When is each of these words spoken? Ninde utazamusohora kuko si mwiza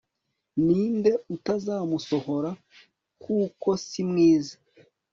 Ninde 0.65 1.11
utazamusohora 1.35 2.51
kuko 3.23 3.67
si 3.87 4.01
mwiza 4.09 4.55